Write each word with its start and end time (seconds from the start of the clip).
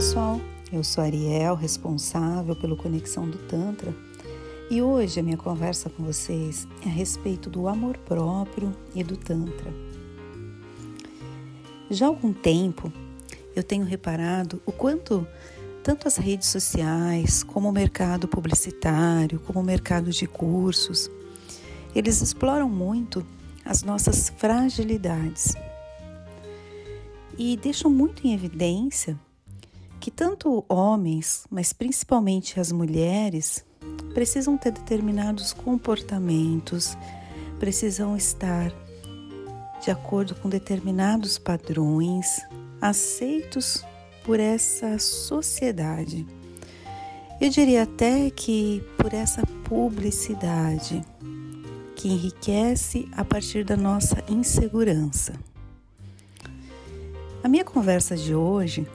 pessoal, 0.00 0.40
eu 0.72 0.82
sou 0.82 1.04
Ariel, 1.04 1.54
responsável 1.54 2.56
pelo 2.56 2.74
Conexão 2.74 3.28
do 3.28 3.36
Tantra, 3.36 3.94
e 4.70 4.80
hoje 4.80 5.20
a 5.20 5.22
minha 5.22 5.36
conversa 5.36 5.90
com 5.90 6.02
vocês 6.02 6.66
é 6.82 6.88
a 6.88 6.90
respeito 6.90 7.50
do 7.50 7.68
amor 7.68 7.98
próprio 7.98 8.74
e 8.94 9.04
do 9.04 9.14
Tantra. 9.14 9.70
Já 11.90 12.06
há 12.06 12.08
algum 12.08 12.32
tempo 12.32 12.90
eu 13.54 13.62
tenho 13.62 13.84
reparado 13.84 14.62
o 14.64 14.72
quanto 14.72 15.26
tanto 15.84 16.08
as 16.08 16.16
redes 16.16 16.48
sociais, 16.48 17.42
como 17.42 17.68
o 17.68 17.72
mercado 17.72 18.26
publicitário, 18.26 19.38
como 19.40 19.60
o 19.60 19.62
mercado 19.62 20.10
de 20.12 20.26
cursos, 20.26 21.10
eles 21.94 22.22
exploram 22.22 22.70
muito 22.70 23.22
as 23.66 23.82
nossas 23.82 24.30
fragilidades 24.30 25.54
e 27.36 27.54
deixam 27.58 27.90
muito 27.90 28.26
em 28.26 28.32
evidência 28.32 29.20
que 30.00 30.10
tanto 30.10 30.64
homens, 30.66 31.44
mas 31.50 31.72
principalmente 31.74 32.58
as 32.58 32.72
mulheres, 32.72 33.64
precisam 34.14 34.56
ter 34.56 34.72
determinados 34.72 35.52
comportamentos, 35.52 36.96
precisam 37.58 38.16
estar 38.16 38.72
de 39.82 39.90
acordo 39.90 40.34
com 40.34 40.48
determinados 40.48 41.38
padrões 41.38 42.40
aceitos 42.80 43.84
por 44.24 44.40
essa 44.40 44.98
sociedade. 44.98 46.26
Eu 47.40 47.50
diria 47.50 47.82
até 47.82 48.30
que 48.30 48.82
por 48.96 49.12
essa 49.12 49.42
publicidade 49.64 51.02
que 51.94 52.08
enriquece 52.08 53.06
a 53.12 53.24
partir 53.24 53.64
da 53.64 53.76
nossa 53.76 54.22
insegurança. 54.28 55.34
A 57.42 57.48
minha 57.48 57.64
conversa 57.64 58.16
de 58.16 58.34
hoje 58.34 58.86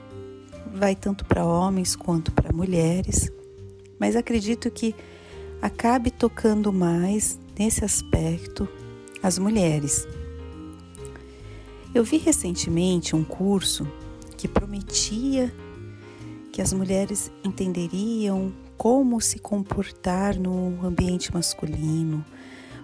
vai 0.76 0.94
tanto 0.94 1.24
para 1.24 1.44
homens 1.44 1.96
quanto 1.96 2.30
para 2.32 2.52
mulheres, 2.52 3.30
mas 3.98 4.14
acredito 4.14 4.70
que 4.70 4.94
acabe 5.60 6.10
tocando 6.10 6.72
mais 6.72 7.38
nesse 7.58 7.84
aspecto 7.84 8.68
as 9.22 9.38
mulheres. 9.38 10.06
Eu 11.94 12.04
vi 12.04 12.18
recentemente 12.18 13.16
um 13.16 13.24
curso 13.24 13.86
que 14.36 14.46
prometia 14.46 15.52
que 16.52 16.60
as 16.60 16.72
mulheres 16.72 17.30
entenderiam 17.42 18.52
como 18.76 19.20
se 19.20 19.38
comportar 19.38 20.38
no 20.38 20.86
ambiente 20.86 21.32
masculino, 21.32 22.24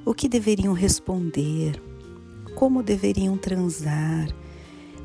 o 0.04 0.14
que 0.14 0.28
deveriam 0.28 0.72
responder, 0.72 1.80
como 2.54 2.82
deveriam 2.82 3.36
transar, 3.36 4.28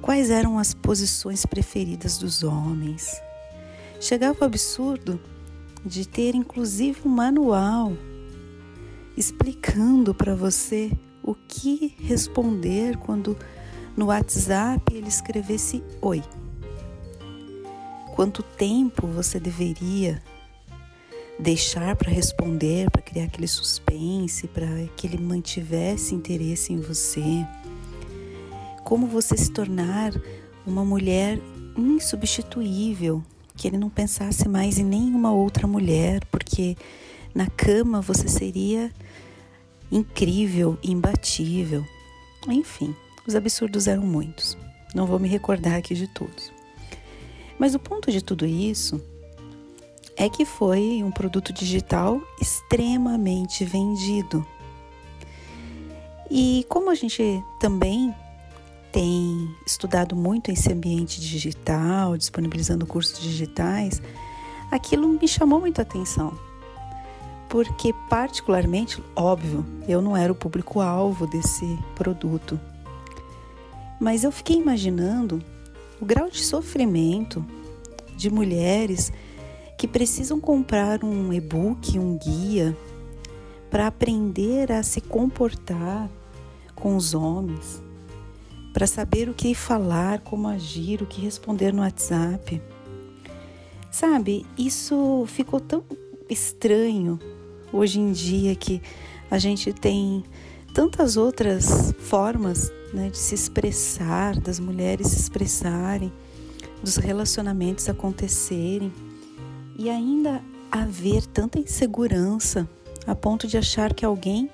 quais 0.01 0.29
eram 0.29 0.57
as 0.57 0.73
posições 0.73 1.45
preferidas 1.45 2.17
dos 2.17 2.43
homens. 2.43 3.21
Chegava 3.99 4.37
o 4.41 4.45
absurdo 4.45 5.19
de 5.85 6.07
ter 6.07 6.35
inclusive 6.35 7.01
um 7.05 7.09
manual 7.09 7.93
explicando 9.15 10.13
para 10.13 10.35
você 10.35 10.91
o 11.23 11.33
que 11.33 11.95
responder 11.99 12.97
quando 12.97 13.35
no 13.95 14.05
WhatsApp 14.05 14.95
ele 14.95 15.07
escrevesse 15.07 15.83
oi. 16.01 16.23
Quanto 18.15 18.43
tempo 18.43 19.07
você 19.07 19.39
deveria 19.39 20.21
deixar 21.39 21.95
para 21.95 22.11
responder, 22.11 22.89
para 22.91 23.01
criar 23.01 23.25
aquele 23.25 23.47
suspense, 23.47 24.47
para 24.47 24.67
que 24.95 25.07
ele 25.07 25.17
mantivesse 25.17 26.15
interesse 26.15 26.73
em 26.73 26.79
você? 26.79 27.45
Como 28.87 29.05
você 29.05 29.35
se 29.35 29.51
tornar 29.51 30.13
uma 30.65 30.85
mulher 30.85 31.37
insubstituível, 31.75 33.21
que 33.53 33.67
ele 33.67 33.77
não 33.77 33.89
pensasse 33.89 34.47
mais 34.47 34.79
em 34.79 34.85
nenhuma 34.85 35.33
outra 35.33 35.67
mulher, 35.67 36.23
porque 36.31 36.77
na 37.35 37.47
cama 37.47 37.99
você 37.99 38.29
seria 38.29 38.89
incrível, 39.91 40.77
imbatível. 40.81 41.85
Enfim, 42.47 42.95
os 43.27 43.35
absurdos 43.35 43.87
eram 43.87 44.03
muitos. 44.03 44.57
Não 44.95 45.05
vou 45.05 45.19
me 45.19 45.27
recordar 45.27 45.75
aqui 45.75 45.93
de 45.93 46.07
todos. 46.07 46.49
Mas 47.59 47.75
o 47.75 47.79
ponto 47.79 48.09
de 48.09 48.23
tudo 48.23 48.45
isso 48.45 49.03
é 50.15 50.29
que 50.29 50.45
foi 50.45 51.03
um 51.03 51.11
produto 51.11 51.51
digital 51.51 52.21
extremamente 52.39 53.65
vendido. 53.65 54.47
E 56.31 56.65
como 56.69 56.89
a 56.89 56.95
gente 56.95 57.43
também 57.59 58.15
tem 58.91 59.55
estudado 59.65 60.15
muito 60.15 60.51
esse 60.51 60.71
ambiente 60.71 61.19
digital, 61.19 62.17
disponibilizando 62.17 62.85
cursos 62.85 63.19
digitais, 63.19 64.01
aquilo 64.71 65.07
me 65.07 65.27
chamou 65.27 65.59
muito 65.59 65.79
a 65.79 65.81
atenção. 65.81 66.37
Porque, 67.49 67.93
particularmente, 68.09 69.01
óbvio, 69.15 69.65
eu 69.87 70.01
não 70.01 70.15
era 70.15 70.31
o 70.31 70.35
público-alvo 70.35 71.27
desse 71.27 71.65
produto. 71.95 72.59
Mas 73.99 74.23
eu 74.23 74.31
fiquei 74.31 74.57
imaginando 74.57 75.41
o 76.01 76.05
grau 76.05 76.29
de 76.29 76.43
sofrimento 76.43 77.45
de 78.15 78.29
mulheres 78.29 79.11
que 79.77 79.87
precisam 79.87 80.39
comprar 80.39 81.03
um 81.03 81.31
e-book, 81.31 81.97
um 81.97 82.17
guia, 82.17 82.75
para 83.69 83.87
aprender 83.87 84.71
a 84.71 84.83
se 84.83 85.01
comportar 85.01 86.09
com 86.75 86.95
os 86.95 87.13
homens 87.13 87.86
para 88.77 88.85
saber 88.85 89.27
o 89.27 89.33
que 89.33 89.55
falar, 89.55 90.19
como 90.19 90.47
agir, 90.47 91.01
o 91.01 91.07
que 91.07 91.19
responder 91.19 91.73
no 91.73 91.81
WhatsApp. 91.81 92.61
Sabe, 93.89 94.45
isso 94.55 95.25
ficou 95.25 95.59
tão 95.59 95.83
estranho 96.29 97.17
hoje 97.73 97.99
em 97.99 98.11
dia 98.11 98.55
que 98.55 98.79
a 99.31 99.39
gente 99.39 99.73
tem 99.73 100.23
tantas 100.75 101.17
outras 101.17 101.91
formas 102.01 102.71
né, 102.93 103.09
de 103.09 103.17
se 103.17 103.33
expressar, 103.33 104.39
das 104.39 104.59
mulheres 104.59 105.07
se 105.07 105.21
expressarem, 105.21 106.13
dos 106.79 106.97
relacionamentos 106.97 107.89
acontecerem 107.89 108.93
e 109.75 109.89
ainda 109.89 110.39
haver 110.71 111.25
tanta 111.25 111.57
insegurança 111.57 112.69
a 113.07 113.15
ponto 113.15 113.47
de 113.47 113.57
achar 113.57 113.91
que 113.91 114.05
alguém 114.05 114.51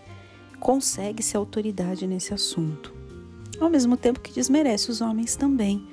consegue 0.61 1.21
ser 1.21 1.35
autoridade 1.35 2.07
nesse 2.07 2.33
assunto 2.33 2.92
ao 3.59 3.69
mesmo 3.69 3.95
tempo 3.97 4.19
que 4.19 4.33
desmerece 4.33 4.89
os 4.89 5.01
homens 5.01 5.35
também, 5.35 5.87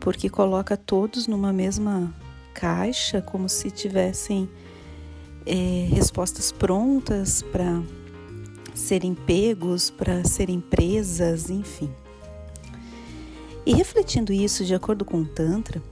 porque 0.00 0.28
coloca 0.28 0.76
todos 0.76 1.26
numa 1.26 1.52
mesma 1.52 2.14
caixa, 2.54 3.22
como 3.22 3.48
se 3.48 3.70
tivessem 3.70 4.48
é, 5.46 5.88
respostas 5.90 6.52
prontas 6.52 7.42
para 7.42 7.82
serem 8.74 9.14
pegos, 9.14 9.90
para 9.90 10.24
serem 10.24 10.60
presas, 10.60 11.50
enfim. 11.50 11.90
E 13.64 13.74
refletindo 13.74 14.32
isso 14.32 14.64
de 14.64 14.74
acordo 14.74 15.04
com 15.04 15.20
o 15.20 15.26
Tantra, 15.26 15.82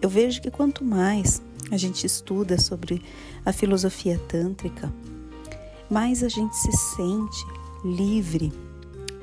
eu 0.00 0.08
vejo 0.08 0.40
que 0.40 0.50
quanto 0.50 0.84
mais 0.84 1.42
a 1.70 1.76
gente 1.76 2.06
estuda 2.06 2.58
sobre 2.58 3.02
a 3.44 3.52
filosofia 3.52 4.18
tântrica, 4.28 4.92
mais 5.90 6.22
a 6.22 6.28
gente 6.28 6.54
se 6.56 6.72
sente 6.72 7.44
livre 7.84 8.52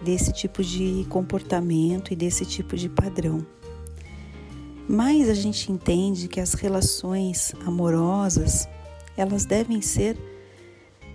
desse 0.03 0.31
tipo 0.31 0.63
de 0.63 1.05
comportamento 1.09 2.11
e 2.11 2.15
desse 2.15 2.45
tipo 2.45 2.75
de 2.75 2.89
padrão. 2.89 3.45
Mas 4.87 5.29
a 5.29 5.33
gente 5.33 5.71
entende 5.71 6.27
que 6.27 6.39
as 6.39 6.53
relações 6.53 7.53
amorosas, 7.65 8.67
elas 9.15 9.45
devem 9.45 9.81
ser 9.81 10.17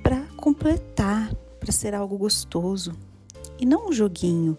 para 0.02 0.22
completar, 0.36 1.34
para 1.58 1.72
ser 1.72 1.94
algo 1.94 2.16
gostoso 2.16 2.94
e 3.58 3.66
não 3.66 3.88
um 3.88 3.92
joguinho 3.92 4.56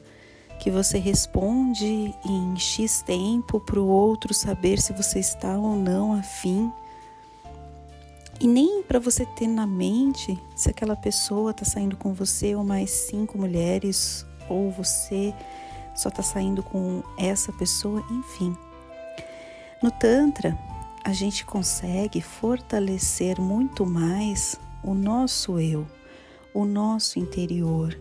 que 0.60 0.72
você 0.72 0.98
responde 0.98 2.13
em 2.25 2.56
X 2.57 3.02
tempo 3.04 3.60
para 3.60 3.80
o 3.80 3.88
outro 3.88 4.34
saber 4.34 4.80
se 4.80 4.92
você 4.94 5.19
está 5.19 5.57
ou 5.57 5.75
não 5.75 6.13
afim. 6.13 6.72
E 8.39 8.48
nem 8.48 8.84
para 8.84 9.00
você 9.00 9.25
ter 9.25 9.48
na 9.48 9.66
mente 9.66 10.39
se 10.56 10.69
aquela 10.69 10.95
pessoa 10.95 11.50
está 11.50 11.66
saindo 11.66 11.98
com 11.98 12.13
você 12.13 12.56
ou 12.56 12.63
mais 12.63 12.92
cinco 12.92 13.36
mulheres, 13.36 14.25
ou 14.48 14.69
você 14.69 15.34
só 15.95 16.10
está 16.10 16.22
saindo 16.22 16.62
com 16.62 17.01
essa 17.18 17.51
pessoa, 17.51 18.06
enfim. 18.12 18.56
No 19.81 19.89
Tantra, 19.89 20.56
a 21.04 21.12
gente 21.13 21.44
consegue 21.45 22.22
fortalecer 22.22 23.42
muito 23.42 23.88
mais 23.88 24.56
o 24.83 24.94
nosso 24.94 25.60
eu, 25.60 25.88
o 26.54 26.63
nosso 26.63 27.18
interior, 27.18 27.98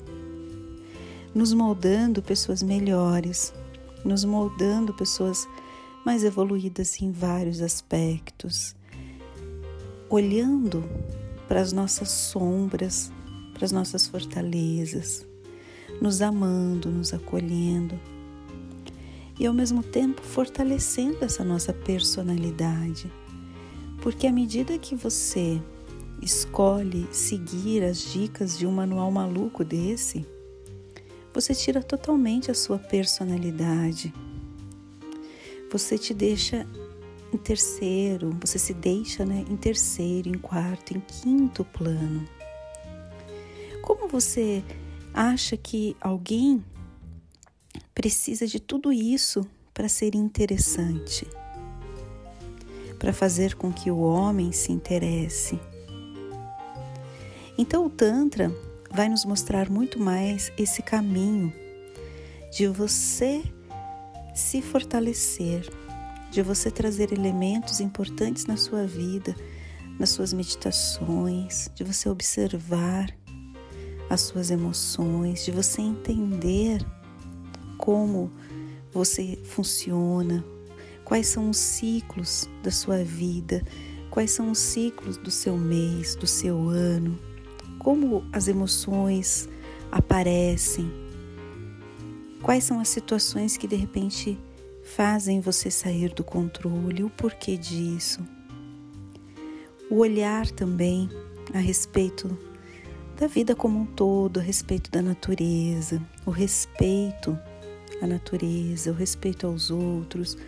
nos 1.34 1.54
moldando 1.54 2.22
pessoas 2.22 2.62
melhores, 2.62 3.54
nos 4.04 4.22
moldando 4.22 4.92
pessoas 4.92 5.48
mais 6.04 6.22
evoluídas 6.24 7.00
em 7.00 7.10
vários 7.10 7.62
aspectos 7.62 8.75
olhando 10.08 10.84
para 11.48 11.60
as 11.60 11.72
nossas 11.72 12.10
sombras, 12.10 13.12
para 13.54 13.64
as 13.64 13.72
nossas 13.72 14.06
fortalezas, 14.06 15.26
nos 16.00 16.20
amando, 16.22 16.90
nos 16.90 17.12
acolhendo. 17.14 17.98
e 19.38 19.46
ao 19.46 19.52
mesmo 19.52 19.82
tempo 19.82 20.22
fortalecendo 20.22 21.22
essa 21.22 21.44
nossa 21.44 21.72
personalidade. 21.72 23.12
Porque 24.00 24.26
à 24.26 24.32
medida 24.32 24.78
que 24.78 24.94
você 24.94 25.60
escolhe 26.22 27.06
seguir 27.12 27.84
as 27.84 27.98
dicas 27.98 28.56
de 28.56 28.66
um 28.66 28.72
manual 28.72 29.10
maluco 29.10 29.62
desse, 29.62 30.26
você 31.34 31.54
tira 31.54 31.82
totalmente 31.82 32.50
a 32.50 32.54
sua 32.54 32.78
personalidade. 32.78 34.12
Você 35.70 35.98
te 35.98 36.14
deixa 36.14 36.66
em 37.36 37.38
terceiro, 37.38 38.34
você 38.40 38.58
se 38.58 38.72
deixa 38.72 39.24
né, 39.24 39.44
em 39.48 39.56
terceiro, 39.56 40.28
em 40.28 40.38
quarto, 40.38 40.96
em 40.96 41.00
quinto 41.00 41.64
plano. 41.66 42.26
Como 43.82 44.08
você 44.08 44.64
acha 45.12 45.56
que 45.56 45.94
alguém 46.00 46.64
precisa 47.94 48.46
de 48.46 48.58
tudo 48.58 48.90
isso 48.90 49.46
para 49.74 49.88
ser 49.88 50.14
interessante? 50.14 51.28
Para 52.98 53.12
fazer 53.12 53.54
com 53.54 53.70
que 53.70 53.90
o 53.90 53.98
homem 53.98 54.50
se 54.50 54.72
interesse? 54.72 55.60
Então, 57.58 57.84
o 57.84 57.90
Tantra 57.90 58.50
vai 58.90 59.10
nos 59.10 59.26
mostrar 59.26 59.68
muito 59.68 60.00
mais 60.00 60.50
esse 60.56 60.82
caminho 60.82 61.52
de 62.50 62.66
você 62.66 63.42
se 64.34 64.62
fortalecer, 64.62 65.70
de 66.30 66.42
você 66.42 66.70
trazer 66.70 67.12
elementos 67.12 67.80
importantes 67.80 68.46
na 68.46 68.56
sua 68.56 68.86
vida, 68.86 69.34
nas 69.98 70.10
suas 70.10 70.32
meditações, 70.32 71.70
de 71.74 71.84
você 71.84 72.08
observar 72.08 73.14
as 74.10 74.20
suas 74.20 74.50
emoções, 74.50 75.44
de 75.44 75.50
você 75.50 75.80
entender 75.80 76.84
como 77.78 78.30
você 78.92 79.38
funciona, 79.44 80.44
quais 81.04 81.26
são 81.26 81.50
os 81.50 81.56
ciclos 81.56 82.48
da 82.62 82.70
sua 82.70 83.02
vida, 83.04 83.62
quais 84.10 84.30
são 84.30 84.50
os 84.50 84.58
ciclos 84.58 85.16
do 85.16 85.30
seu 85.30 85.56
mês, 85.56 86.14
do 86.16 86.26
seu 86.26 86.68
ano, 86.68 87.18
como 87.78 88.24
as 88.32 88.48
emoções 88.48 89.48
aparecem, 89.90 90.90
quais 92.42 92.64
são 92.64 92.80
as 92.80 92.88
situações 92.88 93.56
que 93.56 93.66
de 93.66 93.76
repente 93.76 94.38
fazem 94.86 95.40
você 95.40 95.70
sair 95.70 96.14
do 96.14 96.22
controle, 96.22 97.02
o 97.02 97.10
porquê 97.10 97.56
disso. 97.56 98.20
O 99.90 99.96
olhar 99.96 100.48
também 100.50 101.10
a 101.52 101.58
respeito 101.58 102.38
da 103.18 103.26
vida 103.26 103.54
como 103.54 103.80
um 103.80 103.86
todo, 103.86 104.38
a 104.38 104.42
respeito 104.42 104.90
da 104.90 105.02
natureza, 105.02 106.00
o 106.24 106.30
respeito 106.30 107.36
à 108.00 108.06
natureza, 108.06 108.92
o 108.92 108.94
respeito 108.94 109.46
aos 109.46 109.70
outros, 109.70 110.38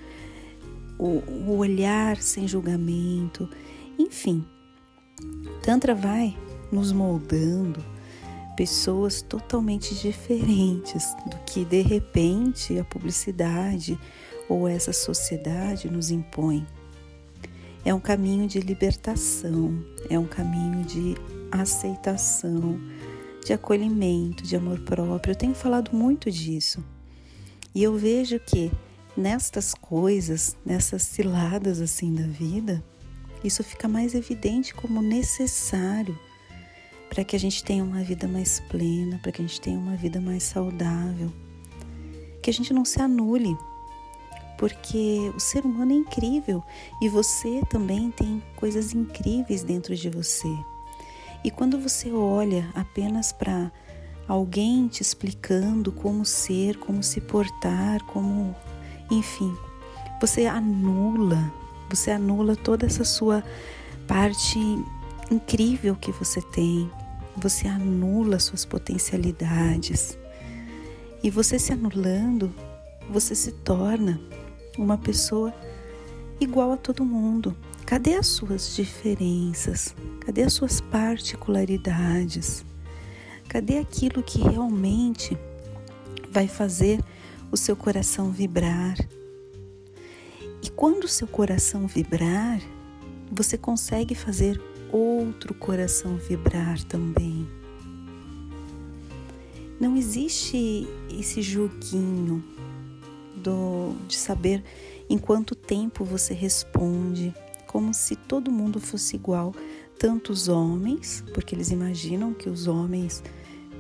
o, 0.99 1.23
o 1.47 1.57
olhar 1.57 2.17
sem 2.19 2.47
julgamento, 2.47 3.49
enfim. 3.99 4.45
Tantra 5.63 5.95
vai 5.95 6.37
nos 6.71 6.93
moldando 6.93 7.85
pessoas 8.59 9.23
totalmente 9.23 9.95
diferentes 9.95 11.15
do 11.25 11.37
que 11.47 11.65
de 11.65 11.81
repente 11.81 12.77
a 12.77 12.85
publicidade 12.85 13.97
ou 14.49 14.67
essa 14.67 14.93
sociedade 14.93 15.89
nos 15.89 16.11
impõe. 16.11 16.67
É 17.85 17.95
um 17.95 18.01
caminho 18.01 18.49
de 18.49 18.59
libertação, 18.59 19.81
é 20.11 20.19
um 20.19 20.27
caminho 20.27 20.85
de 20.85 21.15
aceitação, 21.53 22.81
de 23.45 23.53
acolhimento, 23.53 24.43
de 24.43 24.57
amor 24.57 24.81
próprio. 24.81 25.31
Eu 25.31 25.37
tenho 25.37 25.55
falado 25.55 25.97
muito 25.97 26.29
disso. 26.29 26.85
E 27.73 27.81
eu 27.81 27.97
vejo 27.97 28.41
que 28.41 28.73
nestas 29.17 29.73
coisas, 29.73 30.57
nessas 30.67 31.05
ciladas 31.05 31.81
assim 31.81 32.13
da 32.13 32.27
vida, 32.27 32.83
isso 33.45 33.63
fica 33.63 33.87
mais 33.87 34.17
evidente 34.17 34.75
como 34.75 35.01
necessário 35.01 36.19
para 37.09 37.25
que 37.25 37.35
a 37.35 37.39
gente 37.39 37.65
tenha 37.65 37.83
uma 37.83 38.03
vida 38.03 38.29
mais 38.29 38.61
plena, 38.69 39.19
para 39.23 39.33
que 39.33 39.43
a 39.43 39.47
gente 39.47 39.61
tenha 39.61 39.79
uma 39.79 39.97
vida 39.97 40.21
mais 40.21 40.43
saudável. 40.43 41.33
Que 42.43 42.51
a 42.51 42.53
gente 42.53 42.73
não 42.73 42.85
se 42.85 43.01
anule, 43.01 43.57
porque 44.59 45.33
o 45.35 45.41
ser 45.41 45.65
humano 45.65 45.93
é 45.93 45.97
incrível 45.97 46.63
e 47.01 47.09
você 47.09 47.63
também 47.71 48.11
tem 48.11 48.43
coisas 48.57 48.93
incríveis 48.95 49.63
dentro 49.63 49.95
de 49.95 50.11
você. 50.11 50.49
E 51.45 51.51
quando 51.51 51.79
você 51.79 52.11
olha 52.11 52.69
apenas 52.75 53.33
para 53.33 53.71
alguém 54.27 54.89
te 54.89 55.01
explicando 55.01 55.93
como 55.93 56.25
ser, 56.25 56.77
como 56.79 57.03
se 57.03 57.21
portar, 57.21 58.03
como, 58.05 58.55
enfim, 59.11 59.57
você 60.21 60.47
anula, 60.47 61.53
você 61.89 62.11
anula 62.11 62.57
toda 62.57 62.85
essa 62.85 63.05
sua 63.05 63.43
parte 64.07 64.59
incrível 65.31 65.95
que 65.95 66.11
você 66.11 66.43
tem. 66.43 66.91
Você 67.41 67.69
anula 67.69 68.41
suas 68.41 68.65
potencialidades. 68.65 70.19
E 71.23 71.31
você 71.31 71.57
se 71.57 71.73
anulando, 71.73 72.53
você 73.09 73.33
se 73.33 73.53
torna 73.53 74.21
uma 74.77 74.99
pessoa 74.99 75.55
igual 76.41 76.73
a 76.73 76.77
todo 76.77 77.05
mundo. 77.05 77.57
Cadê 77.87 78.15
as 78.15 78.27
suas 78.27 78.75
diferenças? 78.75 79.95
Cadê 80.21 80.43
as 80.43 80.53
suas 80.53 80.81
particularidades? 80.81 82.65
Cadê 83.49 83.79
aquilo 83.79 84.21
que 84.21 84.41
realmente 84.41 85.39
vai 86.33 86.49
fazer 86.49 87.01
o 87.53 87.57
seu 87.57 87.77
coração 87.77 88.33
vibrar? 88.33 88.97
E 90.61 90.69
quando 90.71 91.05
o 91.05 91.09
seu 91.09 91.29
coração 91.29 91.87
vibrar, 91.87 92.61
você 93.31 93.57
consegue 93.57 94.17
fazer 94.17 94.61
outro 94.93 95.55
coração 95.55 96.17
vibrar 96.17 96.83
também. 96.85 97.47
Não 99.81 99.97
existe 99.97 100.89
esse 101.11 101.41
joguinho 101.41 102.43
do, 103.37 103.95
de 104.07 104.17
saber 104.17 104.65
em 105.09 105.17
quanto 105.17 105.55
tempo 105.55 106.05
você 106.05 106.35
responde, 106.35 107.33
como 107.67 107.95
se 107.95 108.17
todo 108.17 108.51
mundo 108.51 108.81
fosse 108.81 109.17
igual, 109.17 109.55
tanto 109.99 110.33
os 110.33 110.49
homens, 110.49 111.25
porque 111.33 111.55
eles 111.55 111.71
imaginam 111.71 112.35
que 112.35 112.49
os 112.49 112.67
homens 112.67 113.23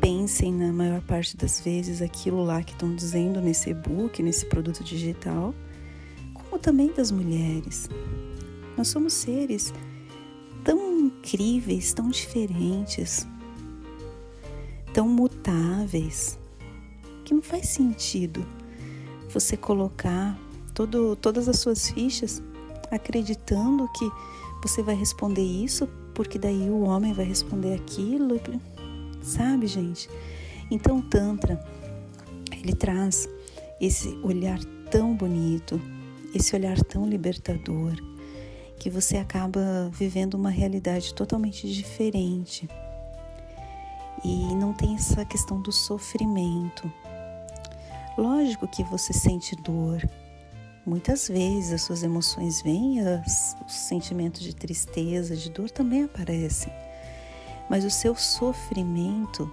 pensem 0.00 0.52
na 0.52 0.72
maior 0.72 1.00
parte 1.02 1.36
das 1.36 1.60
vezes 1.60 2.00
aquilo 2.00 2.44
lá 2.44 2.62
que 2.62 2.72
estão 2.72 2.94
dizendo 2.94 3.40
nesse 3.40 3.70
e-book, 3.70 4.22
nesse 4.22 4.46
produto 4.46 4.84
digital, 4.84 5.54
como 6.32 6.58
também 6.58 6.92
das 6.92 7.10
mulheres. 7.10 7.88
Nós 8.76 8.88
somos 8.88 9.12
seres 9.12 9.72
incríveis, 11.18 11.92
tão 11.92 12.08
diferentes, 12.08 13.26
tão 14.94 15.08
mutáveis, 15.08 16.38
que 17.24 17.34
não 17.34 17.42
faz 17.42 17.68
sentido 17.68 18.46
você 19.28 19.56
colocar 19.56 20.38
todo, 20.72 21.16
todas 21.16 21.48
as 21.48 21.58
suas 21.58 21.90
fichas 21.90 22.42
acreditando 22.90 23.88
que 23.92 24.10
você 24.62 24.82
vai 24.82 24.94
responder 24.94 25.42
isso, 25.42 25.86
porque 26.14 26.38
daí 26.38 26.70
o 26.70 26.80
homem 26.80 27.12
vai 27.12 27.26
responder 27.26 27.74
aquilo, 27.74 28.40
sabe, 29.22 29.66
gente? 29.66 30.08
Então, 30.70 30.98
o 30.98 31.02
Tantra, 31.02 31.62
ele 32.52 32.74
traz 32.74 33.28
esse 33.80 34.08
olhar 34.22 34.58
tão 34.90 35.14
bonito, 35.14 35.80
esse 36.34 36.56
olhar 36.56 36.82
tão 36.82 37.06
libertador 37.06 37.94
que 38.78 38.88
você 38.88 39.16
acaba 39.16 39.90
vivendo 39.92 40.34
uma 40.34 40.50
realidade 40.50 41.12
totalmente 41.12 41.70
diferente. 41.72 42.68
E 44.24 44.54
não 44.54 44.72
tem 44.72 44.94
essa 44.94 45.24
questão 45.24 45.60
do 45.60 45.72
sofrimento. 45.72 46.90
Lógico 48.16 48.66
que 48.66 48.82
você 48.84 49.12
sente 49.12 49.54
dor. 49.56 50.02
Muitas 50.84 51.28
vezes 51.28 51.72
as 51.72 51.82
suas 51.82 52.02
emoções 52.02 52.62
vêm, 52.62 53.00
as, 53.00 53.56
os 53.66 53.74
sentimentos 53.74 54.40
de 54.40 54.54
tristeza, 54.54 55.36
de 55.36 55.50
dor 55.50 55.70
também 55.70 56.04
aparecem. 56.04 56.72
Mas 57.68 57.84
o 57.84 57.90
seu 57.90 58.14
sofrimento 58.16 59.52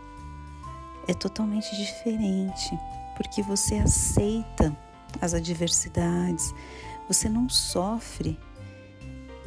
é 1.08 1.14
totalmente 1.14 1.76
diferente, 1.76 2.78
porque 3.18 3.42
você 3.42 3.76
aceita 3.76 4.76
as 5.22 5.34
adversidades, 5.34 6.54
você 7.08 7.30
não 7.30 7.50
sofre 7.50 8.40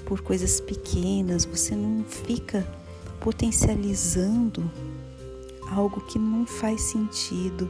por 0.08 0.22
coisas 0.22 0.58
pequenas, 0.58 1.44
você 1.44 1.76
não 1.76 2.02
fica 2.02 2.66
potencializando 3.20 4.68
algo 5.70 6.00
que 6.00 6.18
não 6.18 6.46
faz 6.46 6.80
sentido, 6.80 7.68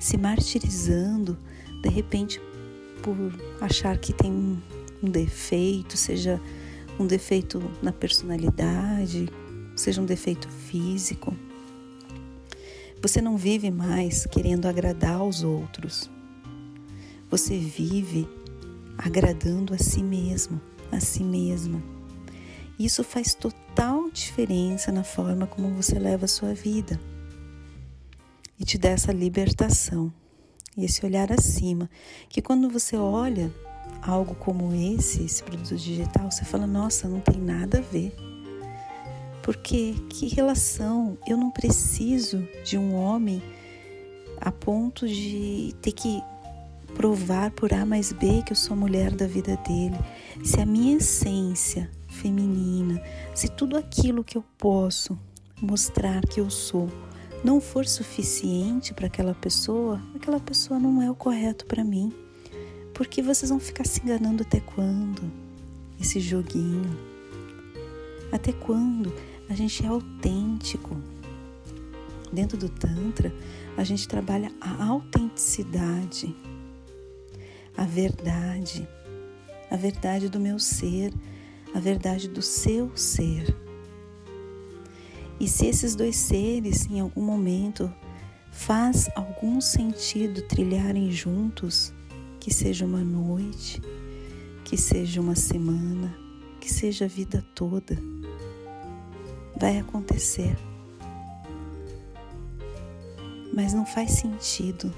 se 0.00 0.16
martirizando 0.16 1.36
de 1.82 1.90
repente 1.90 2.40
por 3.02 3.14
achar 3.60 3.98
que 3.98 4.14
tem 4.14 4.32
um, 4.32 5.10
defeito, 5.10 5.98
seja 5.98 6.40
um 6.98 7.06
defeito 7.06 7.62
na 7.82 7.92
personalidade, 7.92 9.28
seja 9.76 10.00
um 10.00 10.06
defeito 10.06 10.48
físico. 10.48 11.36
Você 13.02 13.20
não 13.20 13.36
vive 13.36 13.70
mais 13.70 14.24
querendo 14.24 14.64
agradar 14.64 15.16
aos 15.16 15.42
outros. 15.42 16.10
você 17.30 17.58
vive 17.58 18.26
agradando 18.96 19.74
a 19.74 19.78
si 19.78 20.02
mesmo, 20.02 20.58
a 20.92 21.00
si 21.00 21.22
mesma. 21.22 21.82
Isso 22.78 23.02
faz 23.02 23.34
total 23.34 24.10
diferença 24.10 24.92
na 24.92 25.02
forma 25.02 25.46
como 25.46 25.70
você 25.70 25.98
leva 25.98 26.26
a 26.26 26.28
sua 26.28 26.52
vida 26.52 27.00
e 28.58 28.64
te 28.64 28.78
dá 28.78 28.90
essa 28.90 29.12
libertação 29.12 30.12
e 30.76 30.84
esse 30.84 31.04
olhar 31.06 31.32
acima, 31.32 31.88
que 32.28 32.42
quando 32.42 32.68
você 32.68 32.96
olha 32.96 33.52
algo 34.02 34.34
como 34.34 34.74
esse, 34.74 35.24
esse 35.24 35.42
produto 35.42 35.74
digital, 35.76 36.30
você 36.30 36.44
fala: 36.44 36.66
"Nossa, 36.66 37.08
não 37.08 37.20
tem 37.20 37.40
nada 37.40 37.78
a 37.78 37.80
ver". 37.80 38.14
Porque 39.42 39.94
que 40.10 40.26
relação? 40.26 41.16
Eu 41.26 41.36
não 41.36 41.50
preciso 41.50 42.46
de 42.64 42.76
um 42.76 42.94
homem 42.94 43.40
a 44.40 44.50
ponto 44.52 45.08
de 45.08 45.74
ter 45.80 45.92
que 45.92 46.20
provar 46.94 47.50
por 47.52 47.72
A 47.72 47.86
mais 47.86 48.12
B 48.12 48.42
que 48.44 48.52
eu 48.52 48.56
sou 48.56 48.76
mulher 48.76 49.12
da 49.12 49.26
vida 49.26 49.56
dele. 49.58 49.96
Se 50.44 50.60
a 50.60 50.66
minha 50.66 50.96
essência 50.96 51.90
feminina, 52.08 53.02
se 53.34 53.48
tudo 53.48 53.76
aquilo 53.76 54.24
que 54.24 54.38
eu 54.38 54.44
posso 54.56 55.18
mostrar 55.60 56.20
que 56.26 56.40
eu 56.40 56.50
sou 56.50 56.88
não 57.44 57.60
for 57.60 57.86
suficiente 57.86 58.92
para 58.94 59.06
aquela 59.06 59.34
pessoa, 59.34 60.00
aquela 60.14 60.40
pessoa 60.40 60.80
não 60.80 61.00
é 61.02 61.10
o 61.10 61.14
correto 61.14 61.66
para 61.66 61.84
mim. 61.84 62.12
Porque 62.94 63.22
vocês 63.22 63.50
vão 63.50 63.60
ficar 63.60 63.86
se 63.86 64.02
enganando 64.02 64.42
até 64.42 64.58
quando? 64.58 65.30
Esse 66.00 66.18
joguinho. 66.18 66.98
Até 68.32 68.52
quando 68.52 69.12
a 69.48 69.54
gente 69.54 69.84
é 69.84 69.88
autêntico? 69.88 70.96
Dentro 72.32 72.56
do 72.56 72.68
Tantra, 72.68 73.32
a 73.76 73.84
gente 73.84 74.08
trabalha 74.08 74.50
a 74.60 74.84
autenticidade, 74.84 76.34
a 77.76 77.84
verdade, 77.84 78.88
a 79.70 79.76
verdade 79.76 80.28
do 80.28 80.38
meu 80.38 80.58
ser, 80.58 81.12
a 81.74 81.80
verdade 81.80 82.28
do 82.28 82.42
seu 82.42 82.96
ser. 82.96 83.54
E 85.38 85.46
se 85.46 85.66
esses 85.66 85.94
dois 85.94 86.16
seres 86.16 86.86
em 86.86 87.00
algum 87.00 87.22
momento 87.22 87.92
faz 88.50 89.08
algum 89.14 89.60
sentido 89.60 90.42
trilharem 90.42 91.10
juntos, 91.10 91.92
que 92.40 92.52
seja 92.52 92.86
uma 92.86 93.02
noite, 93.02 93.82
que 94.64 94.76
seja 94.76 95.20
uma 95.20 95.34
semana, 95.34 96.16
que 96.60 96.72
seja 96.72 97.04
a 97.04 97.08
vida 97.08 97.44
toda, 97.54 97.98
vai 99.58 99.78
acontecer. 99.78 100.56
Mas 103.52 103.74
não 103.74 103.84
faz 103.84 104.12
sentido 104.12 104.92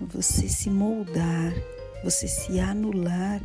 você 0.00 0.48
se 0.48 0.70
moldar, 0.70 1.52
você 2.02 2.28
se 2.28 2.60
anular 2.60 3.40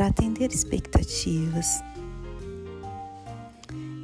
para 0.00 0.08
atender 0.08 0.50
expectativas 0.50 1.84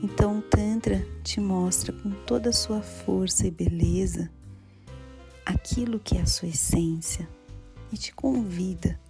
então 0.03 0.41
o 0.41 0.43
Tantra 0.43 1.03
te 1.25 1.41
mostra 1.41 1.91
com 1.91 2.11
toda 2.27 2.51
a 2.51 2.53
sua 2.53 2.83
força 2.83 3.47
e 3.47 3.51
beleza 3.51 4.31
aquilo 5.47 5.99
que 5.99 6.19
é 6.19 6.21
a 6.21 6.27
sua 6.27 6.49
essência 6.49 7.27
e 7.91 7.97
te 7.97 8.15
convida 8.15 9.01